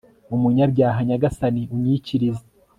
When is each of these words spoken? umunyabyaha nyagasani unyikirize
umunyabyaha 0.35 0.99
nyagasani 1.07 1.61
unyikirize 1.75 2.45